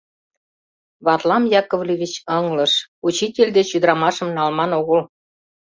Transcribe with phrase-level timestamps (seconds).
[1.05, 2.73] Варлам Яковлевич ыҥылыш:
[3.07, 5.01] учитель деч ӱдырамашым налман огыл...